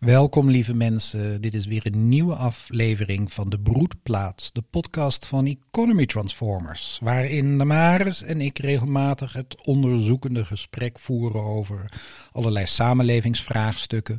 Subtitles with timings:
[0.00, 5.46] Welkom lieve mensen, dit is weer een nieuwe aflevering van De Broedplaats, de podcast van
[5.46, 11.84] Economy Transformers, waarin Damaris en ik regelmatig het onderzoekende gesprek voeren over
[12.32, 14.18] allerlei samenlevingsvraagstukken,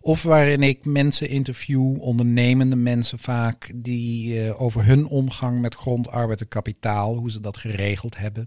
[0.00, 6.08] of waarin ik mensen interview, ondernemende mensen vaak, die uh, over hun omgang met grond,
[6.08, 8.46] arbeid en kapitaal, hoe ze dat geregeld hebben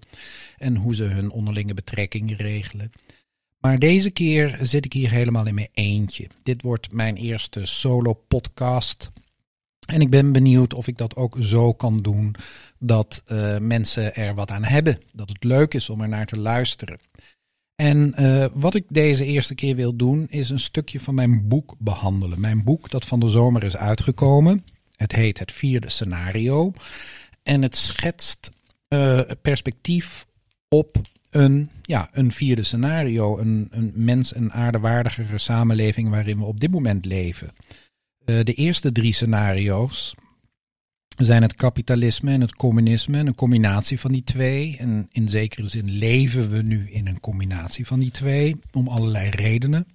[0.58, 2.92] en hoe ze hun onderlinge betrekkingen regelen.
[3.66, 6.28] Maar deze keer zit ik hier helemaal in mijn eentje.
[6.44, 9.12] Dit wordt mijn eerste solo podcast.
[9.88, 12.36] En ik ben benieuwd of ik dat ook zo kan doen
[12.80, 15.02] dat uh, mensen er wat aan hebben.
[15.12, 17.00] Dat het leuk is om er naar te luisteren.
[17.76, 21.76] En uh, wat ik deze eerste keer wil doen, is een stukje van mijn boek
[21.78, 22.40] behandelen.
[22.40, 24.66] Mijn boek dat van de zomer is uitgekomen.
[24.96, 26.74] Het heet Het Vierde Scenario.
[27.44, 28.52] En het schetst
[28.90, 30.26] uh, perspectief
[30.68, 30.98] op
[31.36, 36.72] een, ja, een vierde scenario, een, een mens- en aardewaardigere samenleving waarin we op dit
[36.72, 37.54] moment leven.
[38.26, 40.16] Uh, de eerste drie scenario's
[41.16, 44.78] zijn het kapitalisme en het communisme, een combinatie van die twee.
[44.80, 49.30] En in zekere zin leven we nu in een combinatie van die twee, om allerlei
[49.30, 49.88] redenen.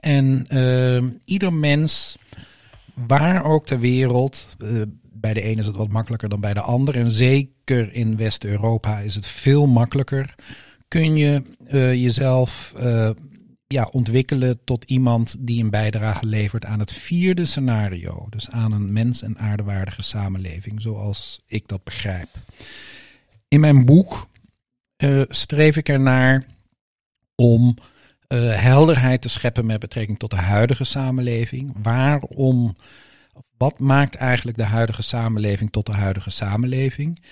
[0.00, 2.16] En uh, ieder mens,
[2.94, 4.82] waar ook ter wereld, uh,
[5.20, 6.96] bij de ene is het wat makkelijker dan bij de ander.
[6.96, 10.34] En zeker in West-Europa is het veel makkelijker.
[10.88, 13.10] Kun je uh, jezelf uh,
[13.66, 18.26] ja, ontwikkelen tot iemand die een bijdrage levert aan het vierde scenario.
[18.30, 22.28] Dus aan een mens- en aardewaardige samenleving, zoals ik dat begrijp.
[23.48, 24.28] In mijn boek
[25.02, 26.46] uh, streef ik ernaar
[27.34, 27.76] om
[28.36, 31.72] helderheid te scheppen met betrekking tot de huidige samenleving.
[31.82, 32.76] Waarom
[33.58, 37.22] wat maakt eigenlijk de huidige samenleving tot de huidige samenleving?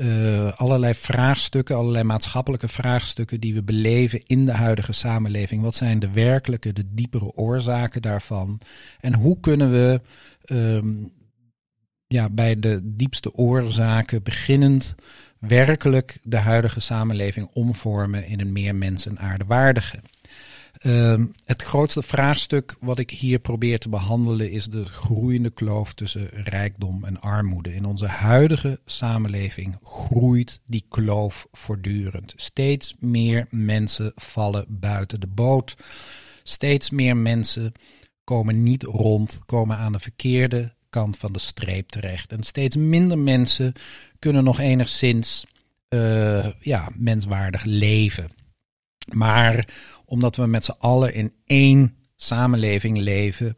[0.00, 5.62] Uh, allerlei vraagstukken, allerlei maatschappelijke vraagstukken die we beleven in de huidige samenleving.
[5.62, 8.60] Wat zijn de werkelijke, de diepere oorzaken daarvan?
[9.00, 10.00] En hoe kunnen we
[10.46, 11.12] um,
[12.06, 14.94] ja, bij de diepste oorzaken beginnend
[15.38, 20.02] werkelijk de huidige samenleving omvormen in een meer mens- en aardewaardige?
[20.80, 26.28] Uh, het grootste vraagstuk wat ik hier probeer te behandelen is de groeiende kloof tussen
[26.32, 27.74] rijkdom en armoede.
[27.74, 32.32] In onze huidige samenleving groeit die kloof voortdurend.
[32.36, 35.76] Steeds meer mensen vallen buiten de boot.
[36.42, 37.72] Steeds meer mensen
[38.24, 42.32] komen niet rond, komen aan de verkeerde kant van de streep terecht.
[42.32, 43.72] En steeds minder mensen
[44.18, 45.46] kunnen nog enigszins
[45.88, 48.30] uh, ja, menswaardig leven.
[49.12, 49.68] Maar
[50.12, 53.54] omdat we met z'n allen in één samenleving leven.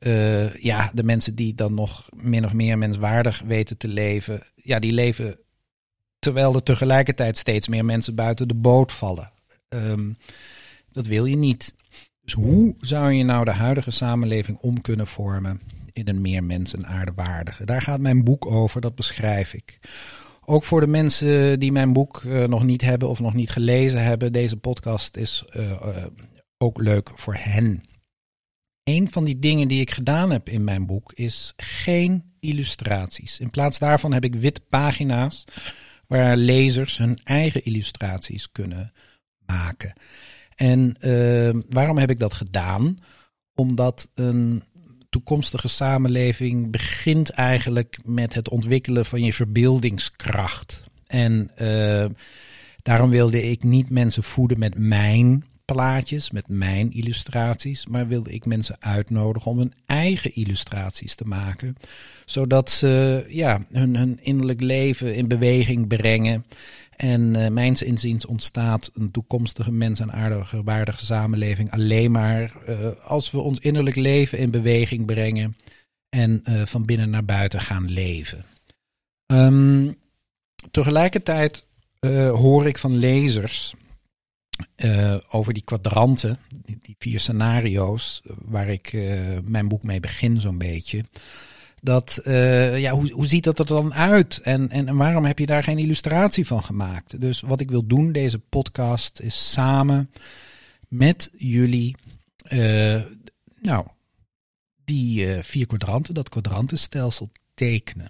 [0.00, 4.78] Uh, ja, de mensen die dan nog min of meer menswaardig weten te leven, ja,
[4.78, 5.38] die leven
[6.18, 9.32] terwijl er tegelijkertijd steeds meer mensen buiten de boot vallen.
[9.68, 10.16] Um,
[10.90, 11.74] dat wil je niet.
[12.20, 15.60] Dus hoe zou je nou de huidige samenleving om kunnen vormen
[15.92, 17.64] in een meer mens- en aardewaardige?
[17.64, 19.78] Daar gaat mijn boek over, dat beschrijf ik.
[20.48, 24.04] Ook voor de mensen die mijn boek uh, nog niet hebben of nog niet gelezen
[24.04, 26.06] hebben, deze podcast is uh, uh,
[26.58, 27.84] ook leuk voor hen.
[28.82, 33.40] Een van die dingen die ik gedaan heb in mijn boek is geen illustraties.
[33.40, 35.44] In plaats daarvan heb ik witte pagina's
[36.06, 38.92] waar lezers hun eigen illustraties kunnen
[39.46, 39.92] maken.
[40.54, 40.96] En
[41.68, 42.98] waarom heb ik dat gedaan?
[43.54, 44.62] Omdat een
[45.16, 50.82] toekomstige samenleving begint eigenlijk met het ontwikkelen van je verbeeldingskracht.
[51.06, 52.04] En uh,
[52.82, 58.44] daarom wilde ik niet mensen voeden met mijn plaatjes, met mijn illustraties, maar wilde ik
[58.44, 61.76] mensen uitnodigen om hun eigen illustraties te maken,
[62.24, 66.44] zodat ze ja, hun, hun innerlijk leven in beweging brengen
[66.96, 72.88] en uh, mijns inziens ontstaat een toekomstige mens- en aardige, waardige samenleving alleen maar uh,
[73.04, 75.56] als we ons innerlijk leven in beweging brengen
[76.08, 78.44] en uh, van binnen naar buiten gaan leven.
[79.26, 79.96] Um,
[80.70, 81.64] tegelijkertijd
[82.30, 83.74] hoor ik van lezers
[85.28, 88.92] over die kwadranten, die, die, vier scenario's, waar ik
[89.44, 91.04] mijn boek mee begin zo'n beetje
[91.82, 94.38] dat, uh, ja, hoe, hoe ziet dat er dan uit?
[94.38, 97.20] En, en, en waarom heb je daar geen illustratie van gemaakt?
[97.20, 100.10] Dus wat ik wil doen, deze podcast, is samen
[100.88, 101.96] met jullie,
[102.48, 103.02] uh,
[103.60, 103.86] nou,
[104.84, 108.08] die uh, vier kwadranten, dat kwadrantenstelsel tekenen.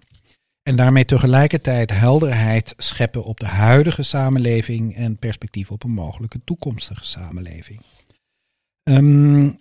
[0.62, 7.04] En daarmee tegelijkertijd helderheid scheppen op de huidige samenleving en perspectief op een mogelijke toekomstige
[7.04, 7.80] samenleving.
[8.82, 9.58] Um,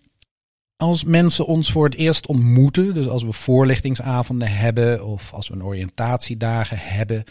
[0.77, 5.53] als mensen ons voor het eerst ontmoeten, dus als we voorlichtingsavonden hebben of als we
[5.53, 7.23] een oriëntatiedagen hebben,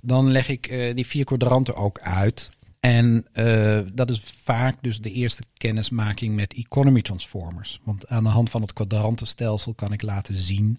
[0.00, 2.50] dan leg ik uh, die vier kwadranten ook uit.
[2.80, 7.80] En uh, dat is vaak dus de eerste kennismaking met economy transformers.
[7.84, 10.78] Want aan de hand van het kwadrantenstelsel kan ik laten zien,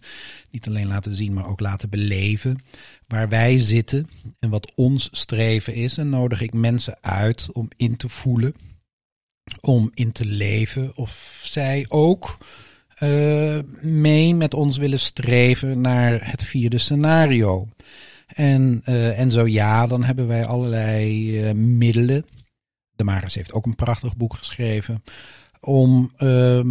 [0.51, 2.63] niet alleen laten zien, maar ook laten beleven
[3.07, 5.97] waar wij zitten en wat ons streven is.
[5.97, 8.53] En nodig ik mensen uit om in te voelen,
[9.61, 12.37] om in te leven of zij ook
[12.99, 17.67] uh, mee met ons willen streven naar het vierde scenario.
[18.27, 22.25] En, uh, en zo ja, dan hebben wij allerlei uh, middelen.
[22.95, 25.03] De Maris heeft ook een prachtig boek geschreven.
[25.59, 26.61] Om, uh,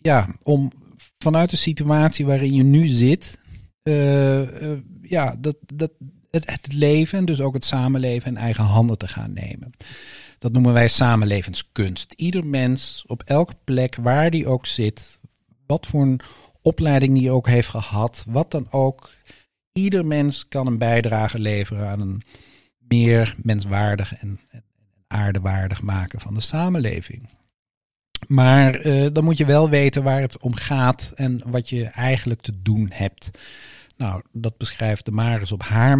[0.00, 0.72] ja, om
[1.18, 3.38] vanuit de situatie waarin je nu zit,
[5.02, 5.90] ja, dat, dat,
[6.30, 9.72] het, het leven en dus ook het samenleven in eigen handen te gaan nemen.
[10.38, 12.12] Dat noemen wij samenlevenskunst.
[12.12, 15.20] Ieder mens op elke plek waar die ook zit,
[15.66, 16.20] wat voor een
[16.62, 19.10] opleiding die ook heeft gehad, wat dan ook.
[19.72, 22.22] Ieder mens kan een bijdrage leveren aan een
[22.78, 24.64] meer menswaardig en, en
[25.06, 27.28] aardewaardig maken van de samenleving.
[28.26, 32.40] Maar uh, dan moet je wel weten waar het om gaat en wat je eigenlijk
[32.40, 33.30] te doen hebt.
[33.96, 35.98] Nou, dat beschrijft de Maris op haar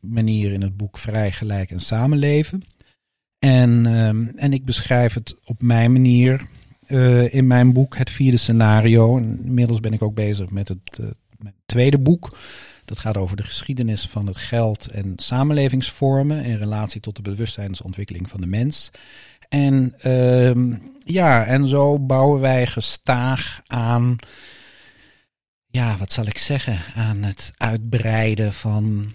[0.00, 2.64] manier in het boek Vrij, Gelijk en Samenleven.
[3.40, 4.08] En, uh,
[4.42, 6.46] en ik beschrijf het op mijn manier
[6.88, 9.16] uh, in mijn boek Het Vierde Scenario.
[9.16, 11.06] Inmiddels ben ik ook bezig met het uh,
[11.66, 12.38] tweede boek.
[12.84, 18.28] Dat gaat over de geschiedenis van het geld en samenlevingsvormen in relatie tot de bewustzijnsontwikkeling
[18.28, 18.90] van de mens.
[19.48, 24.16] En uh, ja, en zo bouwen wij gestaag aan,
[25.66, 29.12] ja, wat zal ik zeggen, aan het uitbreiden van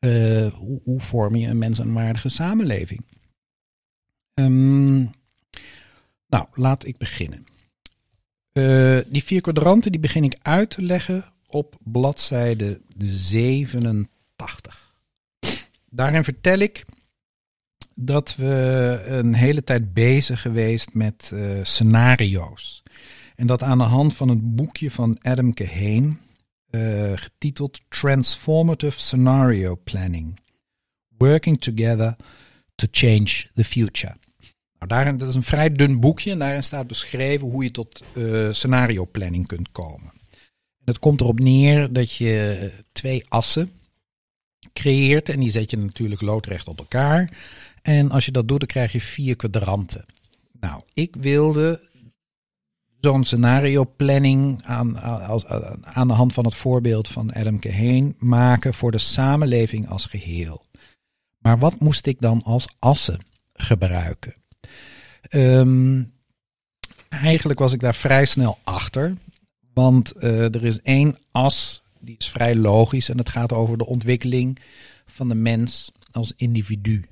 [0.00, 3.04] uh, hoe, hoe, vorm je een mensenwaardige samenleving.
[4.44, 5.10] Um,
[6.28, 7.46] nou, laat ik beginnen.
[8.52, 14.08] Uh, die vier kwadranten die begin ik uit te leggen op bladzijde 87.
[15.90, 16.84] Daarin vertel ik
[17.94, 22.82] dat we een hele tijd bezig geweest met uh, scenario's.
[23.36, 26.12] En dat aan de hand van het boekje van Adam uh,
[27.14, 30.40] getiteld Transformative Scenario Planning.
[31.18, 32.16] Working Together
[32.74, 34.16] to Change the Future.
[34.80, 38.02] Nou, daarin, dat is een vrij dun boekje en daarin staat beschreven hoe je tot
[38.14, 40.12] uh, scenario planning kunt komen.
[40.84, 43.72] Het komt erop neer dat je twee assen
[44.72, 47.36] creëert en die zet je natuurlijk loodrecht op elkaar.
[47.82, 50.04] En als je dat doet, dan krijg je vier kwadranten.
[50.60, 51.80] Nou, ik wilde
[53.00, 55.46] zo'n scenario planning aan, als,
[55.82, 60.64] aan de hand van het voorbeeld van Adam Kahane maken voor de samenleving als geheel.
[61.38, 63.20] Maar wat moest ik dan als assen
[63.52, 64.39] gebruiken?
[65.30, 66.10] Um,
[67.08, 69.14] eigenlijk was ik daar vrij snel achter.
[69.72, 73.08] Want uh, er is één as, die is vrij logisch.
[73.08, 74.58] En het gaat over de ontwikkeling
[75.06, 77.04] van de mens als individu.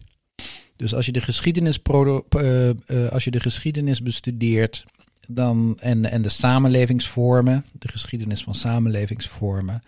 [0.77, 4.85] Dus als je de geschiedenis, uh, als je de geschiedenis bestudeert
[5.29, 9.83] dan, en, en de samenlevingsvormen, de geschiedenis van samenlevingsvormen,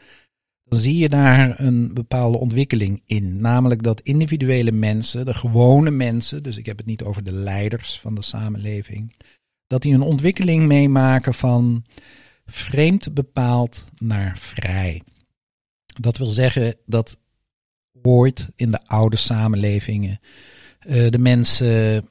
[0.71, 3.41] dan zie je daar een bepaalde ontwikkeling in.
[3.41, 8.01] Namelijk dat individuele mensen, de gewone mensen, dus ik heb het niet over de leiders
[8.01, 9.17] van de samenleving,
[9.67, 11.85] dat die een ontwikkeling meemaken van
[12.47, 15.03] vreemd bepaald naar vrij.
[16.01, 17.19] Dat wil zeggen dat
[18.03, 20.21] ooit in de oude samenlevingen
[20.87, 22.09] uh, de mensen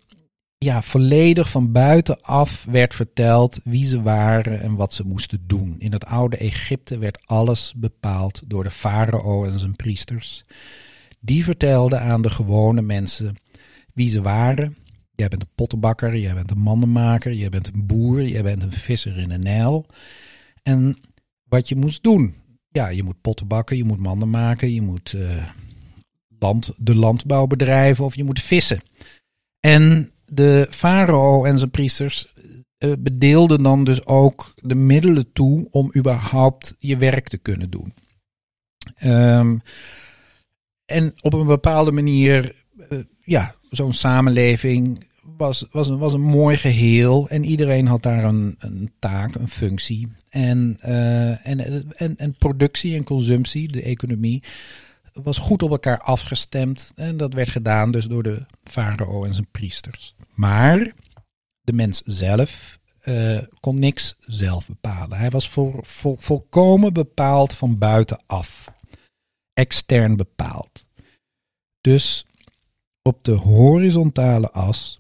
[0.60, 5.76] ja, volledig van buitenaf werd verteld wie ze waren en wat ze moesten doen.
[5.78, 10.44] In het oude Egypte werd alles bepaald door de farao en zijn priesters.
[11.20, 13.36] Die vertelden aan de gewone mensen
[13.94, 14.78] wie ze waren.
[15.16, 18.72] Jij bent een pottenbakker, jij bent een mandenmaker, jij bent een boer, jij bent een
[18.72, 19.86] visser in een Nijl.
[20.64, 20.98] En
[21.44, 22.36] wat je moest doen.
[22.70, 25.48] Ja, je moet potten bakken, je moet manden maken, je moet uh,
[26.40, 28.82] land, de landbouw bedrijven of je moet vissen.
[29.60, 32.34] En de farao en zijn priesters
[32.80, 37.94] uh, bedeelden dan dus ook de middelen toe om überhaupt je werk te kunnen doen.
[39.04, 39.62] Um,
[40.86, 42.56] en op een bepaalde manier,
[42.90, 45.08] uh, ja, zo'n samenleving
[45.38, 49.50] was, was, een, was een mooi geheel en iedereen had daar een, een taak, een
[49.50, 50.08] functie.
[50.30, 54.44] En, uh, en, en, en productie en consumptie, de economie,
[55.14, 56.92] was goed op elkaar afgestemd.
[56.96, 60.16] En dat werd gedaan dus door de farao en zijn priesters.
[60.40, 60.94] Maar
[61.62, 65.18] de mens zelf uh, kon niks zelf bepalen.
[65.18, 68.68] Hij was vol, vol, volkomen bepaald van buitenaf.
[69.54, 70.86] Extern bepaald.
[71.82, 72.26] Dus
[73.02, 75.00] op de horizontale as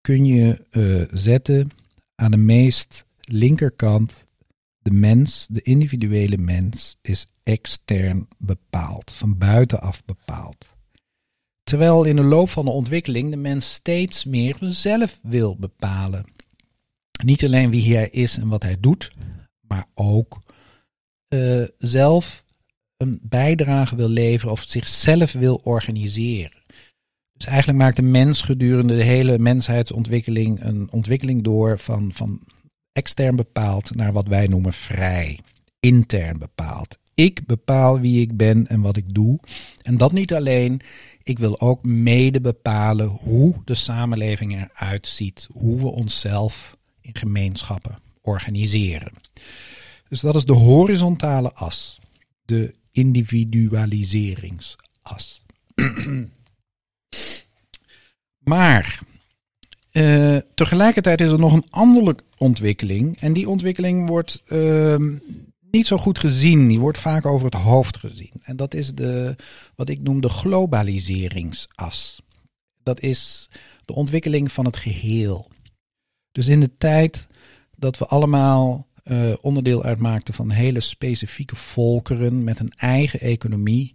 [0.00, 1.70] kun je uh, zetten
[2.14, 4.24] aan de meest linkerkant
[4.78, 10.73] de mens, de individuele mens, is extern bepaald, van buitenaf bepaald.
[11.64, 16.24] Terwijl in de loop van de ontwikkeling de mens steeds meer zelf wil bepalen.
[17.24, 19.12] Niet alleen wie hij is en wat hij doet,
[19.60, 20.38] maar ook
[21.28, 22.44] uh, zelf
[22.96, 26.62] een bijdrage wil leveren of zichzelf wil organiseren.
[27.32, 32.40] Dus eigenlijk maakt de mens gedurende de hele menshheidsontwikkeling een ontwikkeling door van, van
[32.92, 35.38] extern bepaald naar wat wij noemen vrij,
[35.80, 36.98] intern bepaald.
[37.14, 39.40] Ik bepaal wie ik ben en wat ik doe.
[39.82, 40.80] En dat niet alleen.
[41.24, 45.48] Ik wil ook mede bepalen hoe de samenleving eruit ziet.
[45.52, 49.12] Hoe we onszelf in gemeenschappen organiseren.
[50.08, 52.00] Dus dat is de horizontale as.
[52.44, 55.42] De individualiseringsas.
[58.52, 58.98] maar
[59.92, 63.20] uh, tegelijkertijd is er nog een andere ontwikkeling.
[63.20, 64.96] En die ontwikkeling wordt uh,
[65.74, 66.68] niet zo goed gezien.
[66.68, 68.32] Die wordt vaak over het hoofd gezien.
[68.42, 69.36] En dat is de,
[69.74, 72.22] wat ik noem de globaliseringsas.
[72.82, 73.50] Dat is
[73.84, 75.50] de ontwikkeling van het geheel.
[76.32, 77.26] Dus in de tijd
[77.76, 83.94] dat we allemaal uh, onderdeel uitmaakten van hele specifieke volkeren met een eigen economie,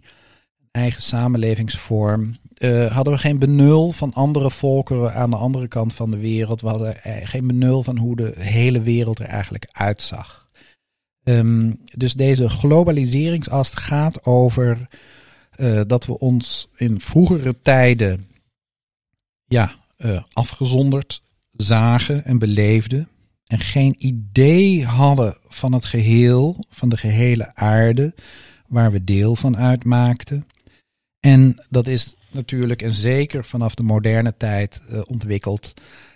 [0.70, 6.10] eigen samenlevingsvorm, uh, hadden we geen benul van andere volkeren aan de andere kant van
[6.10, 6.60] de wereld.
[6.60, 10.39] We hadden eh, geen benul van hoe de hele wereld er eigenlijk uitzag.
[11.24, 14.88] Um, dus deze globaliseringsas gaat over
[15.56, 18.28] uh, dat we ons in vroegere tijden
[19.44, 21.22] ja, uh, afgezonderd
[21.52, 23.08] zagen en beleefden.
[23.46, 28.14] En geen idee hadden van het geheel, van de gehele aarde,
[28.66, 30.46] waar we deel van uitmaakten.
[31.20, 35.74] En dat is natuurlijk en zeker vanaf de moderne tijd uh, ontwikkeld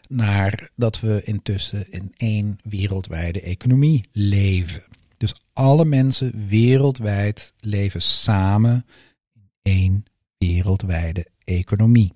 [0.09, 4.83] naar dat we intussen in één wereldwijde economie leven.
[5.17, 8.87] Dus alle mensen wereldwijd leven samen
[9.33, 10.05] in één
[10.39, 12.13] wereldwijde economie.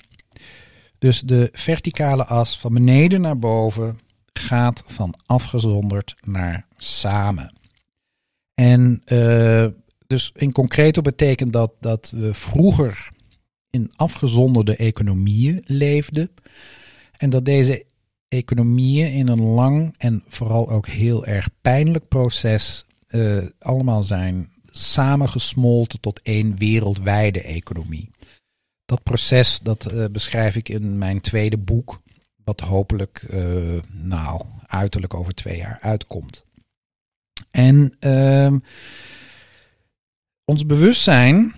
[0.98, 3.98] Dus de verticale as van beneden naar boven
[4.32, 7.52] gaat van afgezonderd naar samen.
[8.54, 9.66] En uh,
[10.06, 13.08] dus in concreto betekent dat dat we vroeger
[13.70, 16.30] in afgezonderde economieën leefden.
[17.18, 17.84] En dat deze
[18.28, 26.00] economieën in een lang en vooral ook heel erg pijnlijk proces uh, allemaal zijn samengesmolten
[26.00, 28.10] tot één wereldwijde economie.
[28.84, 32.00] Dat proces dat uh, beschrijf ik in mijn tweede boek,
[32.44, 36.44] wat hopelijk, uh, nou, uiterlijk over twee jaar uitkomt.
[37.50, 38.58] En ehm,
[40.44, 41.54] ons bewustzijn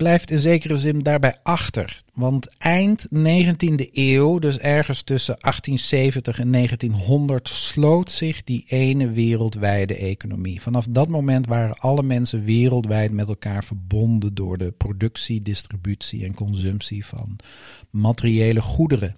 [0.00, 2.00] blijft in zekere zin daarbij achter.
[2.14, 9.96] Want eind 19e eeuw, dus ergens tussen 1870 en 1900, sloot zich die ene wereldwijde
[9.96, 10.62] economie.
[10.62, 16.34] Vanaf dat moment waren alle mensen wereldwijd met elkaar verbonden door de productie, distributie en
[16.34, 17.36] consumptie van
[17.90, 19.16] materiële goederen.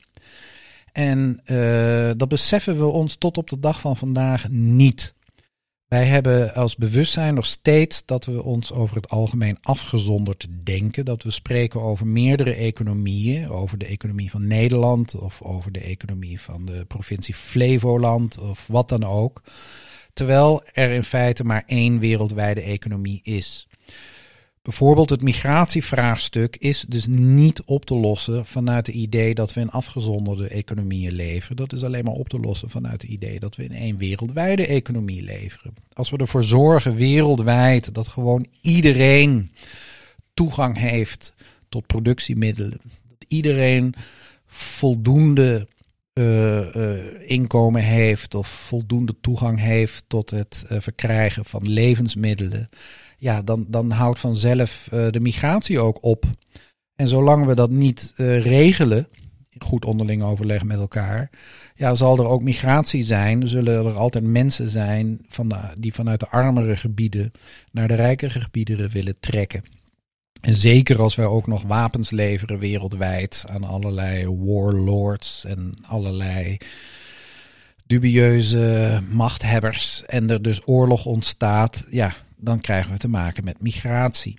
[0.93, 5.15] En uh, dat beseffen we ons tot op de dag van vandaag niet.
[5.93, 11.05] Wij hebben als bewustzijn nog steeds dat we ons over het algemeen afgezonderd denken.
[11.05, 13.49] Dat we spreken over meerdere economieën.
[13.49, 18.89] Over de economie van Nederland of over de economie van de provincie Flevoland of wat
[18.89, 19.43] dan ook.
[20.13, 23.69] Terwijl er in feite maar één wereldwijde economie is.
[24.63, 29.71] Bijvoorbeeld het migratievraagstuk is dus niet op te lossen vanuit het idee dat we in
[29.71, 31.57] afgezonderde economieën leven.
[31.57, 34.67] Dat is alleen maar op te lossen vanuit het idee dat we in één wereldwijde
[34.67, 35.75] economie leven.
[35.93, 39.51] Als we ervoor zorgen wereldwijd dat gewoon iedereen
[40.35, 41.35] toegang heeft
[41.69, 43.95] tot productiemiddelen, dat iedereen
[44.47, 45.69] voldoende
[46.15, 52.69] uh, uh, inkomen heeft of voldoende toegang heeft tot het uh, verkrijgen van levensmiddelen
[53.23, 56.25] ja, dan, dan houdt vanzelf uh, de migratie ook op.
[56.95, 59.09] En zolang we dat niet uh, regelen,
[59.59, 61.31] goed onderling overleg met elkaar,
[61.75, 63.49] ja, zal er ook migratie zijn.
[63.49, 67.33] Zullen er altijd mensen zijn van die vanuit de armere gebieden
[67.71, 69.65] naar de rijkere gebieden willen trekken.
[70.41, 76.59] En zeker als wij ook nog wapens leveren wereldwijd aan allerlei warlords en allerlei
[77.87, 80.03] dubieuze machthebbers.
[80.07, 84.39] En er dus oorlog ontstaat, ja, dan krijgen we te maken met migratie.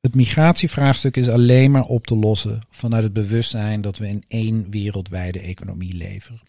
[0.00, 4.70] Het migratievraagstuk is alleen maar op te lossen vanuit het bewustzijn dat we in één
[4.70, 6.40] wereldwijde economie leven.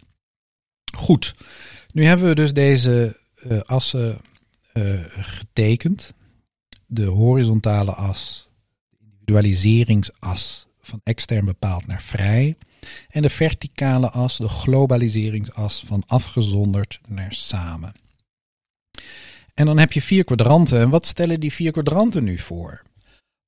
[0.96, 1.36] Goed,
[1.92, 4.18] nu hebben we dus deze uh, assen
[4.74, 6.14] uh, getekend.
[6.86, 8.50] De horizontale as,
[8.90, 12.56] de individualiseringsas van extern bepaald naar vrij.
[13.08, 17.94] En de verticale as, de globaliseringsas van afgezonderd naar samen.
[19.58, 20.80] En dan heb je vier kwadranten.
[20.80, 22.82] En wat stellen die vier kwadranten nu voor?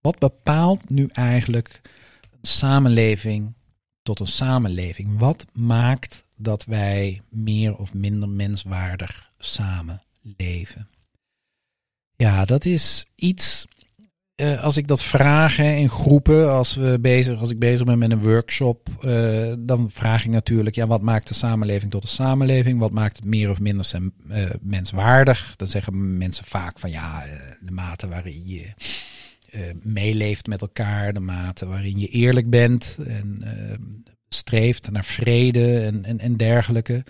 [0.02, 1.82] Wat bepaalt nu eigenlijk
[2.42, 3.54] samenleving
[4.02, 5.20] tot een samenleving?
[5.20, 10.90] Wat maakt dat wij meer of minder menswaardig samenleven?
[12.16, 13.66] Ja, dat is iets.
[14.42, 18.12] Uh, als ik dat vraag in groepen, als, we bezig, als ik bezig ben met
[18.12, 22.80] een workshop, uh, dan vraag ik natuurlijk, ja, wat maakt de samenleving tot een samenleving?
[22.80, 25.54] Wat maakt het meer of minder sem, uh, menswaardig?
[25.56, 27.24] Dan zeggen mensen vaak van ja,
[27.62, 28.74] de mate waarin je
[29.82, 33.44] meeleeft met elkaar, de mate waarin je eerlijk bent en
[34.30, 37.04] streeft naar vrede en, en, en dergelijke.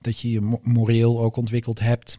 [0.00, 2.18] Dat je je moreel ook ontwikkeld hebt.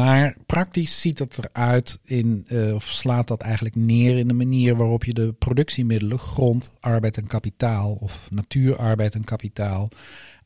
[0.00, 4.76] Maar praktisch ziet het eruit in, uh, of slaat dat eigenlijk neer in de manier
[4.76, 9.88] waarop je de productiemiddelen, grond, arbeid en kapitaal, of natuurarbeid en kapitaal,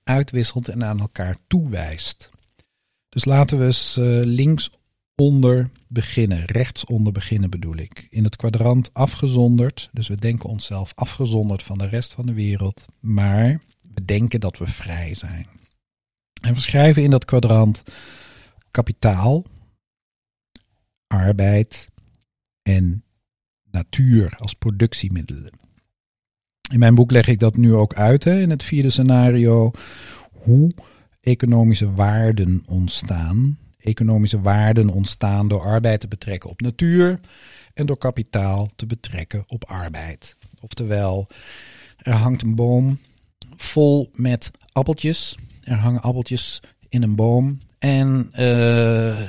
[0.04, 2.30] uitwisselt en aan elkaar toewijst.
[3.08, 8.06] Dus laten we eens uh, linksonder beginnen, rechtsonder beginnen bedoel ik.
[8.10, 12.84] In het kwadrant afgezonderd, dus we denken onszelf afgezonderd van de rest van de wereld,
[13.00, 13.60] maar
[13.94, 15.46] we denken dat we vrij zijn.
[16.40, 17.82] En we schrijven in dat kwadrant
[18.74, 19.44] kapitaal,
[21.06, 21.88] arbeid
[22.62, 23.04] en
[23.70, 25.50] natuur als productiemiddelen.
[26.72, 29.70] In mijn boek leg ik dat nu ook uit hè, in het vierde scenario.
[30.32, 30.72] Hoe
[31.20, 33.58] economische waarden ontstaan.
[33.78, 37.20] Economische waarden ontstaan door arbeid te betrekken op natuur
[37.74, 40.36] en door kapitaal te betrekken op arbeid.
[40.60, 41.26] Oftewel,
[41.96, 42.98] er hangt een boom
[43.56, 45.36] vol met appeltjes.
[45.62, 49.20] Er hangen appeltjes in een boom en uh,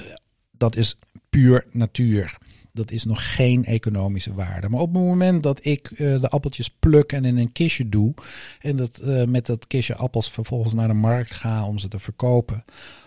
[0.51, 0.97] dat is
[1.29, 2.37] puur natuur.
[2.71, 4.69] Dat is nog geen economische waarde.
[4.69, 8.13] Maar op het moment dat ik uh, de appeltjes pluk en in een kistje doe.
[8.59, 11.99] En dat, uh, met dat kistje appels vervolgens naar de markt ga om ze te
[11.99, 12.65] verkopen.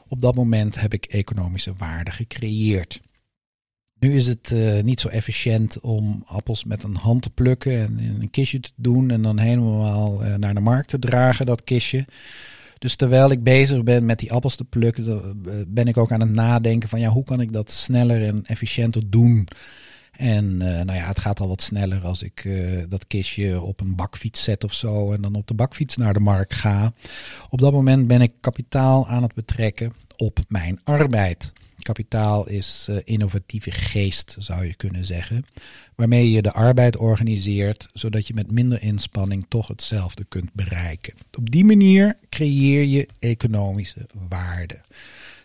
[0.08, 3.00] Op dat moment heb ik economische waarde gecreëerd.
[3.98, 8.20] Nu is het niet zo efficiënt om appels met een hand te plukken en in
[8.20, 12.06] een kistje te doen en dan helemaal naar de markt te dragen, dat kistje.
[12.78, 16.20] Dus terwijl ik bezig ben met die appels te plukken, eh, ben ik ook aan
[16.20, 19.48] het nadenken van ja, hoe kan ik dat sneller en efficiënter doen?
[20.18, 23.80] En uh, nou ja, het gaat al wat sneller als ik uh, dat kistje op
[23.80, 26.92] een bakfiets zet of zo en dan op de bakfiets naar de markt ga.
[27.50, 31.52] Op dat moment ben ik kapitaal aan het betrekken op mijn arbeid.
[31.88, 35.44] Kapitaal is uh, innovatieve geest, zou je kunnen zeggen.
[35.94, 41.14] Waarmee je de arbeid organiseert, zodat je met minder inspanning toch hetzelfde kunt bereiken.
[41.38, 44.80] Op die manier creëer je economische waarden.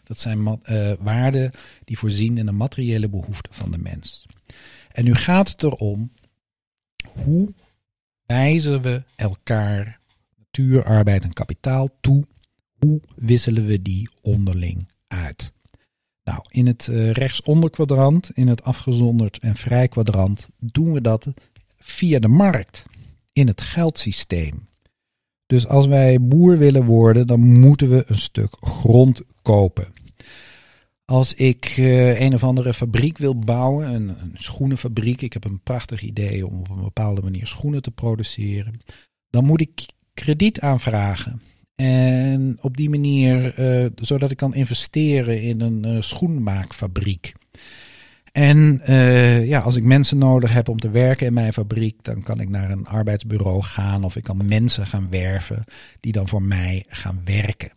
[0.04, 1.52] Dat zijn uh, waarden
[1.86, 4.26] die voorzien in de materiële behoeften van de mens.
[4.92, 6.12] En nu gaat het erom,
[7.24, 7.54] hoe
[8.26, 10.00] wijzen we elkaar
[10.38, 12.26] natuur, arbeid en kapitaal toe?
[12.80, 15.54] Hoe wisselen we die onderling uit?
[16.24, 17.70] Nou, in het uh, rechtsonder
[18.34, 21.28] in het afgezonderd en vrij kwadrant, doen we dat
[21.78, 22.86] via de markt,
[23.34, 24.68] in het geldsysteem.
[25.46, 29.88] Dus als wij boer willen worden, dan moeten we een stuk grond kopen.
[31.06, 35.60] Als ik uh, een of andere fabriek wil bouwen, een, een, schoenenfabriek, ik heb een
[35.60, 38.80] prachtig idee om op een bepaalde manier schoenen te produceren,
[39.30, 41.42] dan moet ik krediet aanvragen.
[41.84, 47.34] En op die manier, uh, zodat ik kan investeren in een uh, schoenmaakfabriek.
[48.32, 52.24] En uh, ja, als ik mensen nodig heb om te werken in mijn fabriek, dan
[52.24, 55.64] kan ik naar een arbeidsbureau gaan of ik kan mensen gaan werven
[56.00, 57.72] die dan voor mij gaan werken.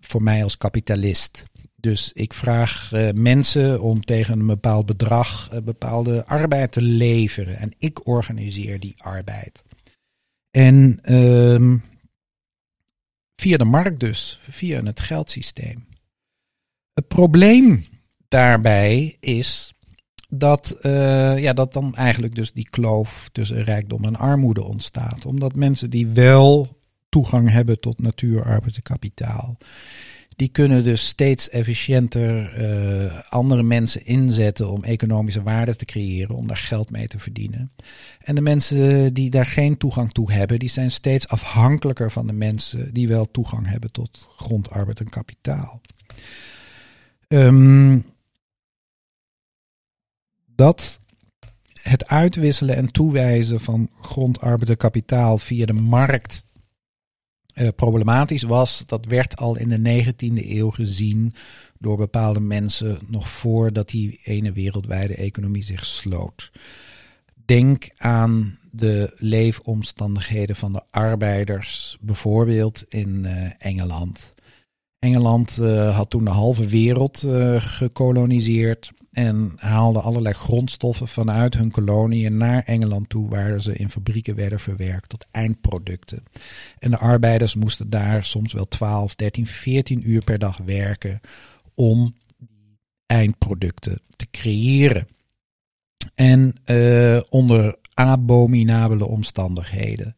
[0.00, 1.44] voor mij als kapitalist.
[1.76, 7.58] Dus ik vraag mensen om tegen een bepaald bedrag bepaalde arbeid te leveren.
[7.58, 9.62] En ik organiseer die arbeid.
[10.50, 11.76] En ehm,
[13.36, 15.86] Via de markt dus, via het geldsysteem.
[16.92, 17.84] Het probleem
[18.28, 19.74] daarbij is
[20.28, 25.26] dat, uh, ja, dat dan eigenlijk dus die kloof tussen rijkdom en armoede ontstaat.
[25.26, 29.56] Omdat mensen die wel toegang hebben tot natuur, arbeid en kapitaal,
[30.36, 32.58] die kunnen dus steeds efficiënter
[33.04, 37.72] uh, andere mensen inzetten om economische waarde te creëren, om daar geld mee te verdienen.
[38.18, 42.32] En de mensen die daar geen toegang toe hebben, die zijn steeds afhankelijker van de
[42.32, 45.80] mensen die wel toegang hebben tot grond, arbeid en kapitaal.
[47.28, 48.04] Um,
[50.46, 51.00] dat
[51.82, 56.43] het uitwisselen en toewijzen van grond, arbeid en kapitaal via de markt
[57.54, 61.32] uh, problematisch was, dat werd al in de 19e eeuw gezien
[61.78, 66.50] door bepaalde mensen nog voordat die ene wereldwijde economie zich sloot.
[67.44, 74.34] Denk aan de leefomstandigheden van de arbeiders, bijvoorbeeld in uh, Engeland.
[74.98, 75.56] Engeland
[75.92, 77.26] had toen de halve wereld
[77.58, 84.34] gekoloniseerd en haalde allerlei grondstoffen vanuit hun koloniën naar Engeland toe, waar ze in fabrieken
[84.34, 86.22] werden verwerkt tot eindproducten.
[86.78, 91.20] En de arbeiders moesten daar soms wel 12, 13, 14 uur per dag werken
[91.74, 92.14] om
[93.06, 95.08] eindproducten te creëren.
[96.14, 100.16] En uh, onder abominabele omstandigheden.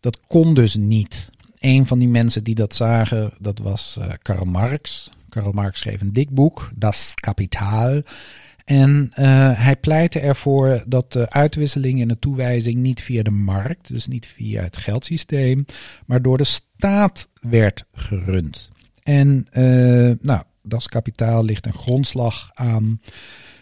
[0.00, 1.30] Dat kon dus niet.
[1.60, 5.10] Een van die mensen die dat zagen, dat was uh, Karl Marx.
[5.28, 8.02] Karl Marx schreef een dik boek, Das Kapitaal.
[8.64, 13.88] En uh, hij pleitte ervoor dat de uitwisseling en de toewijzing niet via de markt,
[13.88, 15.64] dus niet via het geldsysteem,
[16.06, 18.68] maar door de staat werd gerund.
[19.02, 23.00] En uh, nou, Das Kapitaal ligt een grondslag aan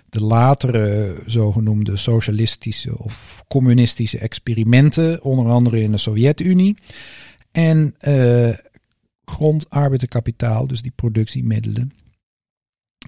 [0.08, 6.76] de latere zogenoemde socialistische of communistische experimenten, onder andere in de Sovjet-Unie.
[7.56, 8.54] En uh,
[9.68, 11.92] arbeid en kapitaal, dus die productiemiddelen,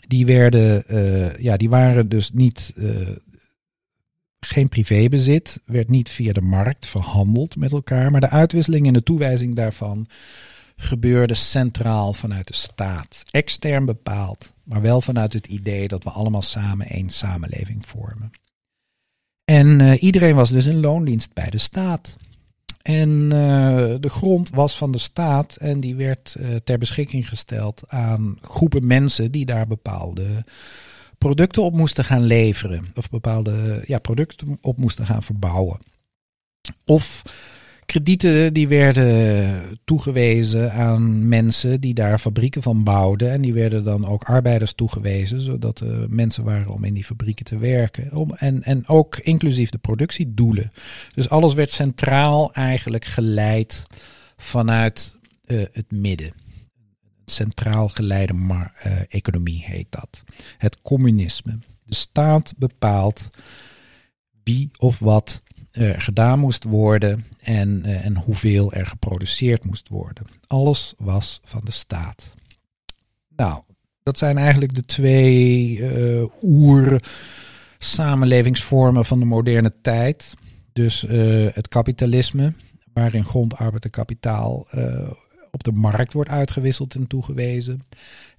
[0.07, 3.17] die werden, uh, ja, die waren dus niet, uh,
[4.41, 9.03] geen privébezit, werd niet via de markt verhandeld met elkaar, maar de uitwisseling en de
[9.03, 10.07] toewijzing daarvan
[10.77, 13.23] gebeurde centraal vanuit de staat.
[13.31, 18.31] Extern bepaald, maar wel vanuit het idee dat we allemaal samen één samenleving vormen.
[19.45, 22.17] En iedereen was dus in loondienst bij de staat.
[22.83, 23.31] En uh,
[24.01, 28.87] de grond was van de staat en die werd uh, ter beschikking gesteld aan groepen
[28.87, 30.45] mensen die daar bepaalde
[31.19, 32.87] producten op moesten gaan leveren.
[32.95, 35.79] Of bepaalde ja, producten op moesten gaan verbouwen.
[36.85, 37.23] Of
[37.89, 43.31] kredieten die werden toegewezen aan mensen die daar fabrieken van bouwden.
[43.31, 47.45] En die werden dan ook arbeiders toegewezen, zodat er mensen waren om in die fabrieken
[47.45, 48.17] te werken.
[48.17, 50.73] Om, en, en ook inclusief de productiedoelen.
[51.15, 53.87] Dus alles werd centraal eigenlijk geleid
[54.37, 56.33] vanuit uh, het midden.
[57.25, 60.23] Centraal geleide maar, uh, economie heet dat.
[60.59, 61.59] Het communisme.
[61.85, 63.29] De staat bepaalt
[64.43, 65.43] wie of wat
[65.81, 70.27] gedaan moest worden en, uh, en hoeveel er geproduceerd moest worden.
[70.47, 72.35] Alles was van de staat.
[73.37, 73.63] Nou,
[74.03, 77.03] dat zijn eigenlijk de twee uh, oer
[77.79, 80.35] samenlevingsvormen van de moderne tijd.
[80.73, 82.53] Dus uh, het kapitalisme,
[82.93, 84.67] waarin grond, arbeid en kapitaal
[85.51, 87.83] op de markt wordt uitgewisseld en toegewezen.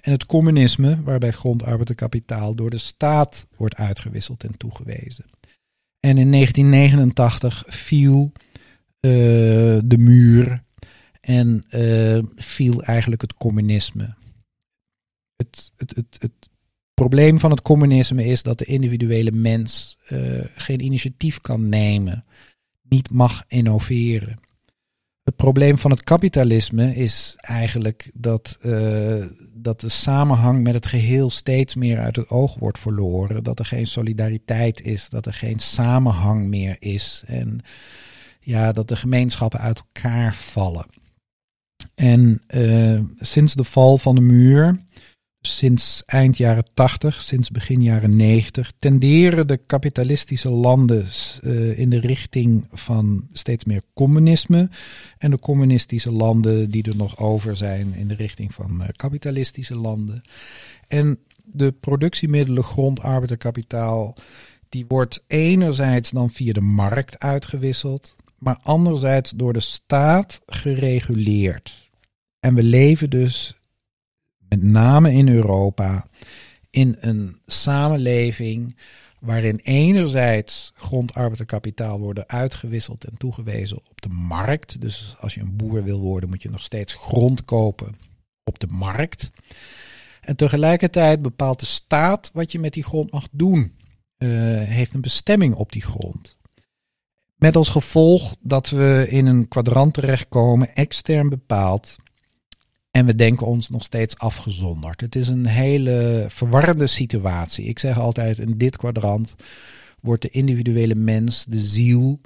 [0.01, 5.25] En het communisme, waarbij grond, arbeid en kapitaal door de staat wordt uitgewisseld en toegewezen.
[5.99, 8.31] En in 1989 viel
[9.01, 9.11] uh,
[9.85, 10.63] de muur
[11.21, 14.15] en uh, viel eigenlijk het communisme.
[15.35, 16.49] Het, het, het, het
[16.93, 22.25] probleem van het communisme is dat de individuele mens uh, geen initiatief kan nemen,
[22.81, 24.39] niet mag innoveren.
[25.29, 31.29] Het probleem van het kapitalisme is eigenlijk dat, uh, dat de samenhang met het geheel
[31.29, 33.43] steeds meer uit het oog wordt verloren.
[33.43, 37.23] Dat er geen solidariteit is, dat er geen samenhang meer is.
[37.25, 37.59] En
[38.39, 40.85] ja, dat de gemeenschappen uit elkaar vallen.
[41.95, 44.79] En uh, sinds de val van de muur
[45.41, 51.05] sinds eind jaren 80, sinds begin jaren 90, tenderen de kapitalistische landen
[51.41, 54.69] uh, in de richting van steeds meer communisme.
[55.17, 59.75] En de communistische landen die er nog over zijn in de richting van uh, kapitalistische
[59.75, 60.21] landen.
[60.87, 64.15] En de productiemiddelen, grond, arbeid en kapitaal,
[64.69, 71.89] die wordt enerzijds dan via de markt uitgewisseld, maar anderzijds door de staat gereguleerd.
[72.39, 73.58] En we leven dus
[74.49, 76.07] met name in Europa,
[76.69, 78.75] in een samenleving
[79.19, 84.81] waarin enerzijds grond, arbeid en kapitaal worden uitgewisseld en toegewezen op de markt.
[84.81, 87.95] Dus als je een boer wil worden, moet je nog steeds grond kopen
[88.43, 89.31] op de markt.
[90.21, 93.77] En tegelijkertijd bepaalt de staat wat je met die grond mag doen.
[94.17, 94.29] Uh,
[94.63, 96.37] heeft een bestemming op die grond.
[97.35, 101.95] Met als gevolg dat we in een kwadrant terechtkomen, extern bepaald,
[102.91, 105.01] en we denken ons nog steeds afgezonderd.
[105.01, 107.65] Het is een hele verwarrende situatie.
[107.65, 109.35] Ik zeg altijd, in dit kwadrant
[110.01, 112.19] wordt de individuele mens, de ziel,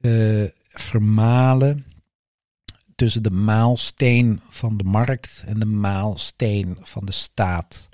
[0.00, 1.84] uh, vermalen
[2.94, 7.88] tussen de maalsteen van de markt en de maalsteen van de staat.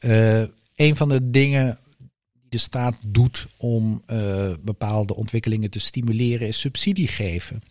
[0.00, 0.42] Uh,
[0.74, 1.78] een van de dingen
[2.32, 7.62] die de staat doet om uh, bepaalde ontwikkelingen te stimuleren is subsidie geven.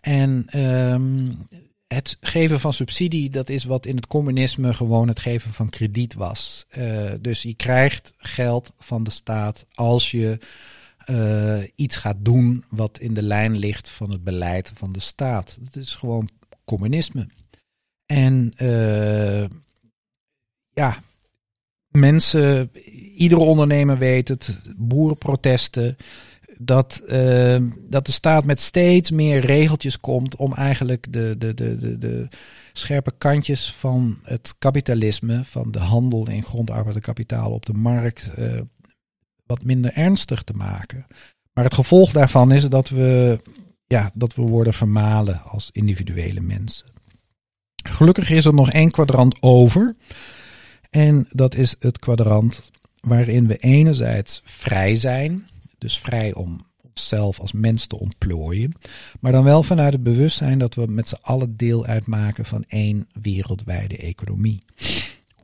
[0.00, 1.46] En um,
[1.94, 6.14] het geven van subsidie, dat is wat in het communisme gewoon het geven van krediet
[6.14, 6.66] was.
[6.78, 10.38] Uh, dus je krijgt geld van de staat als je
[11.10, 15.58] uh, iets gaat doen wat in de lijn ligt van het beleid van de staat.
[15.60, 16.28] Dat is gewoon
[16.64, 17.28] communisme.
[18.06, 18.52] En
[20.72, 21.02] ja,
[21.88, 22.70] mensen,
[23.14, 25.96] iedere ondernemer weet het, boerenprotesten,
[26.64, 27.56] dat, uh,
[27.88, 32.28] dat de staat met steeds meer regeltjes komt om eigenlijk de, de, de, de, de
[32.72, 38.32] scherpe kantjes van het kapitalisme, van de handel in grondarbeid en kapitaal op de markt,
[38.38, 38.60] uh,
[39.46, 41.06] wat minder ernstig te maken.
[41.52, 43.38] Maar het gevolg daarvan is dat we,
[43.86, 46.86] ja, dat we worden vermalen als individuele mensen.
[47.88, 49.96] Gelukkig is er nog één kwadrant over.
[50.90, 55.48] En dat is het kwadrant waarin we enerzijds vrij zijn,
[55.84, 58.72] dus vrij om onszelf als mens te ontplooien,
[59.20, 63.08] maar dan wel vanuit het bewustzijn dat we met z'n allen deel uitmaken van één
[63.22, 64.64] wereldwijde economie.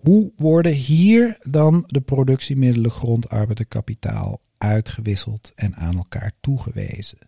[0.02, 7.18] Hoe worden hier dan de productiemiddelen, grond, arbeid en kapitaal uitgewisseld en aan elkaar toegewezen?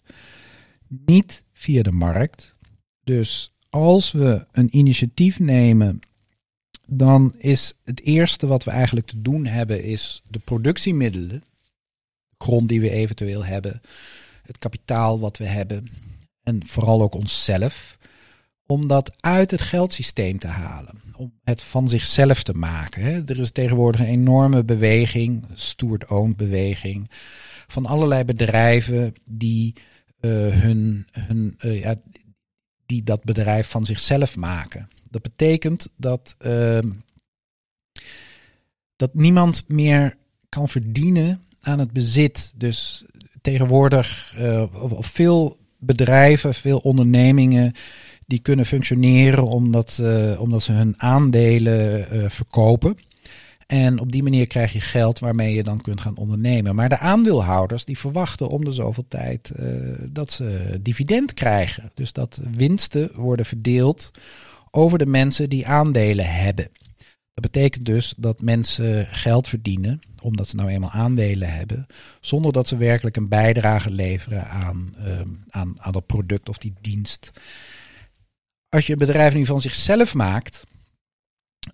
[0.89, 2.55] Niet via de markt.
[3.05, 6.01] Dus als we een initiatief nemen
[6.87, 11.41] dan is het eerste wat we eigenlijk te doen hebben, is de productiemiddelen, de
[12.43, 13.81] grond die we eventueel hebben,
[14.43, 15.89] het kapitaal wat we hebben
[16.43, 17.99] en vooral ook onszelf,
[18.67, 23.27] om dat uit het geldsysteem te halen, om het van zichzelf te maken.
[23.27, 27.11] Er is tegenwoordig een enorme beweging, steward-owned beweging,
[27.67, 29.75] van allerlei bedrijven die
[30.21, 31.95] uh, hun, hun uh, ja,
[32.87, 34.89] die dat bedrijf van zichzelf maken.
[35.11, 36.79] Dat betekent dat, uh,
[38.97, 40.17] dat niemand meer
[40.49, 42.55] kan verdienen aan het bezit.
[42.57, 43.05] Dus
[43.41, 44.37] tegenwoordig
[44.73, 47.73] of veel bedrijven, veel ondernemingen,
[48.27, 52.97] die kunnen functioneren omdat, uh, omdat ze hun aandelen uh, verkopen.
[53.67, 56.75] En op die manier krijg je geld waarmee je dan kunt gaan ondernemen.
[56.75, 59.53] Maar de aandeelhouders die verwachten om de zoveel tijd
[60.09, 61.91] dat ze dividend krijgen.
[61.95, 64.11] Dus dat winsten worden verdeeld
[64.71, 66.69] over de mensen die aandelen hebben.
[67.35, 71.87] Dat betekent dus dat mensen geld verdienen, omdat ze nou eenmaal aandelen hebben,
[72.21, 76.75] zonder dat ze werkelijk een bijdrage leveren aan, uh, aan, aan dat product of die
[76.81, 77.31] dienst.
[78.69, 80.65] Als je een bedrijf nu van zichzelf maakt,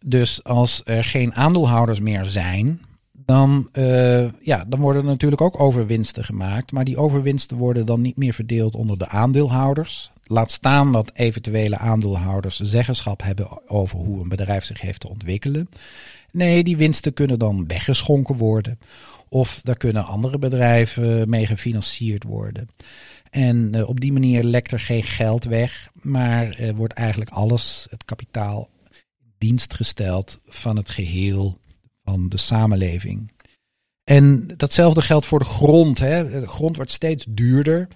[0.05, 2.81] dus als er geen aandeelhouders meer zijn,
[3.13, 6.73] dan, uh, ja, dan worden er natuurlijk ook overwinsten gemaakt.
[6.73, 10.11] Maar die overwinsten worden dan niet meer verdeeld onder de aandeelhouders.
[10.29, 15.69] Laat staan dat eventuele aandeelhouders zeggenschap hebben over hoe een bedrijf zich heeft te ontwikkelen.
[16.33, 18.79] Nee, die winsten kunnen dan weggeschonken worden.
[19.29, 22.69] Of daar kunnen andere bedrijven mee gefinancierd worden.
[23.31, 27.87] En uh, op die manier lekt er geen geld weg, maar uh, wordt eigenlijk alles,
[27.91, 28.69] het kapitaal,
[29.39, 31.59] dienst gesteld van het geheel
[32.05, 33.33] van de samenleving.
[34.05, 35.99] En datzelfde geldt voor de grond.
[35.99, 36.41] Hè.
[36.41, 37.89] De grond wordt steeds duurder.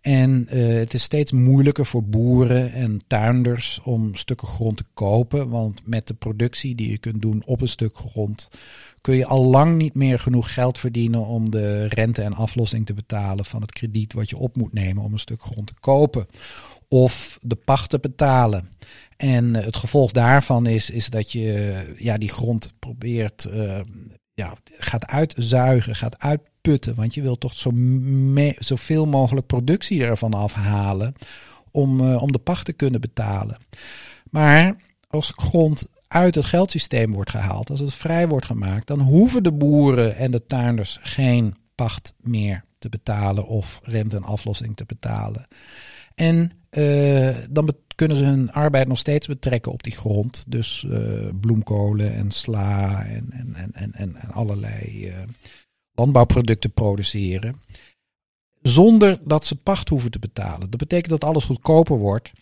[0.00, 5.48] En uh, het is steeds moeilijker voor boeren en tuinders om stukken grond te kopen.
[5.48, 8.48] Want met de productie die je kunt doen op een stuk grond,
[9.00, 12.94] kun je al lang niet meer genoeg geld verdienen om de rente en aflossing te
[12.94, 16.26] betalen van het krediet wat je op moet nemen om een stuk grond te kopen.
[16.88, 18.68] Of de pacht te betalen.
[19.16, 23.80] En het gevolg daarvan is, is dat je ja, die grond probeert, uh,
[24.34, 26.94] ja, gaat uitzuigen, gaat uitputten.
[26.94, 27.70] Want je wilt toch zo
[28.58, 31.14] zoveel mogelijk productie ervan afhalen
[31.70, 33.56] om, uh, om de pacht te kunnen betalen.
[34.30, 34.76] Maar
[35.08, 39.52] als grond uit het geldsysteem wordt gehaald, als het vrij wordt gemaakt, dan hoeven de
[39.52, 45.46] boeren en de tuinders geen pacht meer te betalen of rente en aflossing te betalen.
[46.14, 47.64] En uh, dan
[48.00, 50.44] kunnen ze hun arbeid nog steeds betrekken op die grond.
[50.48, 55.14] Dus uh, bloemkolen en sla en, en, en, en, en allerlei uh,
[55.92, 57.60] landbouwproducten produceren.
[58.62, 60.70] Zonder dat ze pacht hoeven te betalen.
[60.70, 62.32] Dat betekent dat alles goedkoper wordt.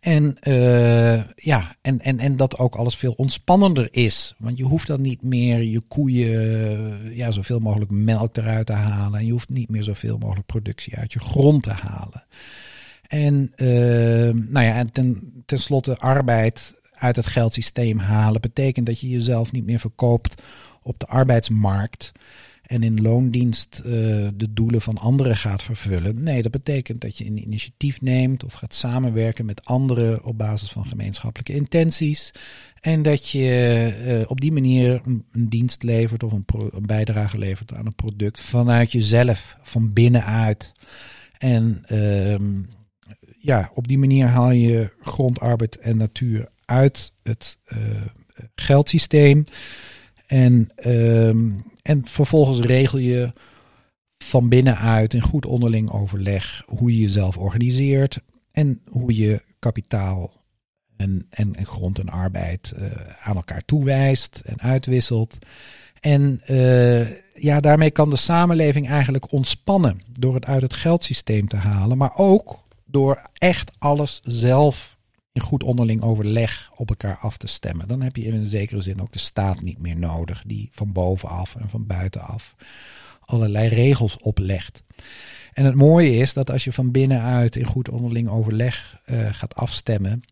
[0.00, 4.34] En, uh, ja, en, en, en dat ook alles veel ontspannender is.
[4.38, 9.18] Want je hoeft dan niet meer je koeien ja, zoveel mogelijk melk eruit te halen.
[9.18, 12.24] En je hoeft niet meer zoveel mogelijk productie uit je grond te halen.
[13.08, 13.68] En, uh,
[14.50, 19.66] nou ja, en ten, tenslotte arbeid uit het geldsysteem halen betekent dat je jezelf niet
[19.66, 20.42] meer verkoopt
[20.82, 22.12] op de arbeidsmarkt
[22.62, 23.92] en in loondienst uh,
[24.34, 26.22] de doelen van anderen gaat vervullen.
[26.22, 30.70] Nee, dat betekent dat je een initiatief neemt of gaat samenwerken met anderen op basis
[30.70, 32.32] van gemeenschappelijke intenties.
[32.80, 36.44] En dat je uh, op die manier een, dienst levert of een,
[36.86, 40.72] bijdrage levert aan een product vanuit jezelf, van binnenuit.
[41.38, 42.34] En uh,
[43.38, 47.78] ja, op die manier haal je grondarbeid en natuur uit het uh,
[48.54, 49.44] geldsysteem.
[50.26, 51.28] En, uh,
[51.82, 53.32] en vervolgens regel je
[54.18, 58.20] van binnenuit in goed onderling overleg hoe je jezelf organiseert
[58.50, 60.32] en hoe je kapitaal
[60.96, 62.86] En, en, grond en arbeid uh,
[63.20, 65.38] aan elkaar toewijst en uitwisselt.
[66.00, 71.56] En uh, ja, daarmee kan de samenleving eigenlijk ontspannen door het uit het geldsysteem te
[71.56, 74.98] halen, maar ook door echt alles zelf
[75.32, 77.88] in goed onderling overleg op elkaar af te stemmen.
[77.88, 80.92] Dan heb je in een zekere zin ook de staat niet meer nodig, die van
[80.92, 82.54] bovenaf en van buitenaf
[83.20, 84.82] allerlei regels oplegt.
[85.52, 89.54] En het mooie is dat als je van binnenuit in goed onderling overleg uh, gaat
[89.54, 90.22] afstemmen,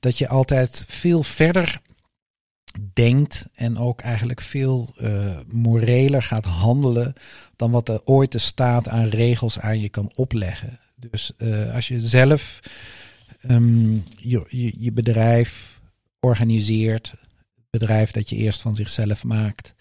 [0.00, 1.80] dat je altijd veel verder
[2.92, 7.12] denkt en ook eigenlijk veel uh, moreler gaat handelen
[7.56, 10.78] dan wat er ooit de staat aan regels aan je kan opleggen.
[11.10, 12.60] Dus uh, als je zelf
[13.50, 15.80] um, je, je, bedrijf
[16.20, 17.10] organiseert,
[17.54, 19.74] het bedrijf dat je eerst van zichzelf maakt,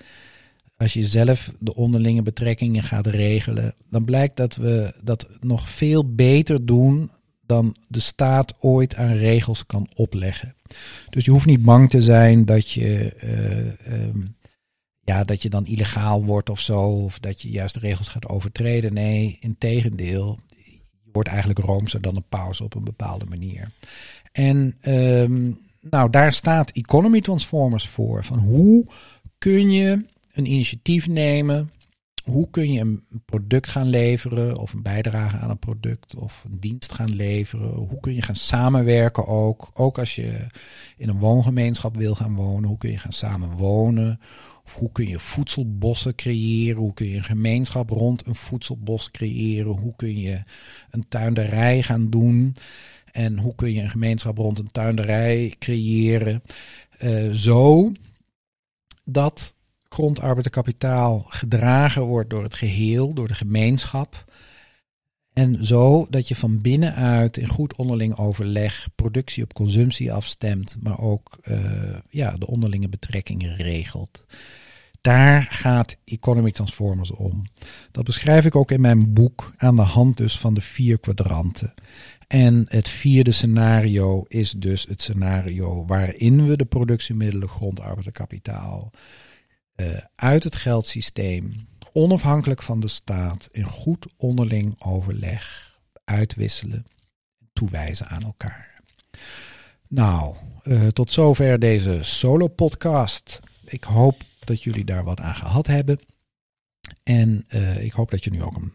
[0.77, 6.13] als je zelf de onderlinge betrekkingen gaat regelen, dan blijkt dat we dat nog veel
[6.13, 7.11] beter doen
[7.45, 10.55] dan de staat ooit aan regels kan opleggen.
[11.09, 13.13] Dus je hoeft niet bang te zijn dat je,
[13.87, 14.35] uh, um,
[15.03, 18.27] ja, dat je dan illegaal wordt of zo, of dat je juist de regels gaat
[18.27, 18.93] overtreden.
[18.93, 20.52] Nee, in tegendeel, je
[21.13, 23.69] wordt eigenlijk roomser dan een paus op een bepaalde manier.
[24.31, 28.23] En um, nou, daar staat Economy Transformers voor.
[28.23, 28.85] Van hoe
[29.37, 31.71] kun je een initiatief nemen
[32.23, 36.59] hoe kun je een product gaan leveren of een bijdrage aan een product of een
[36.59, 37.69] dienst gaan leveren?
[37.69, 39.69] Hoe kun je gaan samenwerken ook?
[39.73, 40.47] Ook als je
[40.97, 44.19] in een woongemeenschap wil gaan wonen, hoe kun je gaan samenwonen?
[44.65, 46.81] Of hoe kun je voedselbossen creëren?
[46.81, 49.79] Hoe kun je een gemeenschap rond een voedselbos creëren?
[49.79, 50.43] Hoe kun je
[50.89, 52.55] een tuinderij gaan doen?
[53.11, 56.43] En hoe kun je een gemeenschap rond een tuinderij creëren?
[56.99, 57.91] Uh, zo
[59.03, 59.55] dat
[59.93, 64.25] grondarbeid en kapitaal gedragen wordt door het geheel, door de gemeenschap.
[65.33, 70.99] En zo dat je van binnenuit in goed onderling overleg productie op consumptie afstemt, maar
[70.99, 74.25] ook uh, ja, de onderlinge betrekkingen regelt.
[75.01, 77.43] Daar gaat Economy Transformers om.
[77.91, 81.73] Dat beschrijf ik ook in mijn boek aan de hand dus van de vier kwadranten.
[82.27, 88.91] En het vierde scenario is dus het scenario waarin we de productiemiddelen, grondarbeid en kapitaal
[89.75, 96.85] uh, uit het geldsysteem, onafhankelijk van de staat, in goed onderling overleg uitwisselen,
[97.53, 98.81] toewijzen aan elkaar.
[99.87, 103.39] Nou, uh, tot zover deze solo-podcast.
[103.65, 105.99] Ik hoop dat jullie daar wat aan gehad hebben.
[107.03, 108.73] En uh, ik hoop dat jullie ook een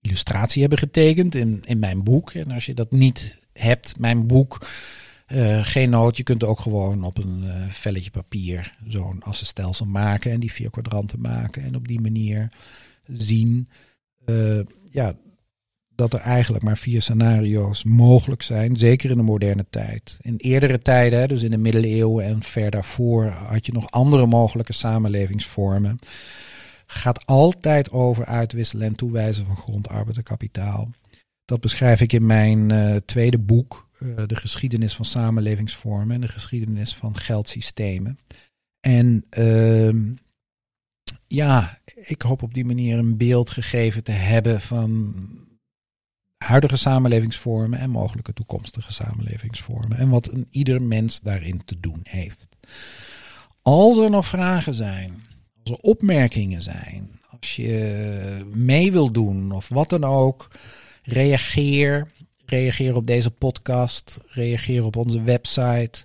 [0.00, 2.30] illustratie hebben getekend in, in mijn boek.
[2.30, 4.66] En als je dat niet hebt, mijn boek
[5.32, 10.30] uh, geen nood, je kunt ook gewoon op een uh, velletje papier zo'n assenstelsel maken
[10.30, 11.62] en die vier kwadranten maken.
[11.62, 12.48] En op die manier
[13.06, 13.68] zien
[14.26, 14.60] uh,
[14.90, 15.14] ja,
[15.94, 20.18] dat er eigenlijk maar vier scenario's mogelijk zijn, zeker in de moderne tijd.
[20.20, 24.72] In eerdere tijden, dus in de middeleeuwen en ver daarvoor, had je nog andere mogelijke
[24.72, 25.98] samenlevingsvormen.
[26.86, 30.90] Gaat altijd over uitwisselen en toewijzen van grond, arbeid en kapitaal.
[31.44, 32.72] Dat beschrijf ik in mijn
[33.04, 38.18] tweede boek, uh, de geschiedenis van samenlevingsvormen en de geschiedenis van geldsystemen.
[38.80, 40.14] En uh,
[41.26, 45.14] ja, ik hoop op die manier een beeld gegeven te hebben van
[46.36, 49.98] huidige samenlevingsvormen en mogelijke toekomstige samenlevingsvormen.
[49.98, 52.56] En wat een ieder mens daarin te doen heeft.
[53.62, 55.22] Als er nog vragen zijn,
[55.62, 60.50] als er opmerkingen zijn, als je mee wil doen of wat dan ook,
[61.02, 62.08] reageer
[62.46, 64.20] reageer op deze podcast.
[64.26, 66.04] Reageer op onze website.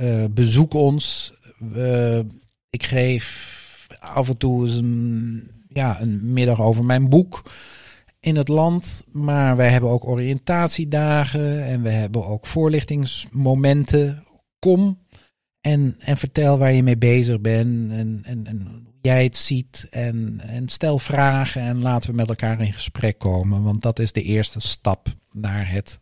[0.00, 1.32] Uh, bezoek ons.
[1.76, 2.18] Uh,
[2.70, 7.52] ik geef af en toe een, ja, een middag over mijn boek
[8.20, 9.04] in het land.
[9.12, 14.24] Maar wij hebben ook oriëntatiedagen en we hebben ook voorlichtingsmomenten.
[14.58, 14.98] Kom
[15.60, 19.86] en, en vertel waar je mee bezig bent en, en, en jij het ziet.
[19.90, 23.62] En, en stel vragen en laten we met elkaar in gesprek komen.
[23.62, 26.00] Want dat is de eerste stap naar het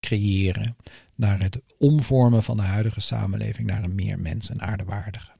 [0.00, 0.76] creëren.
[1.14, 5.30] Naar het omvormen van de huidige samenleving naar een meer mens- en aardewaardige.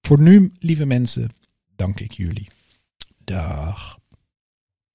[0.00, 1.30] Voor nu, lieve mensen,
[1.76, 2.48] dank ik jullie.
[3.24, 3.99] Dag.